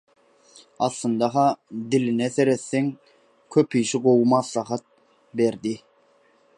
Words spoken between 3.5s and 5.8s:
köp kişi gowy maslahat berdi.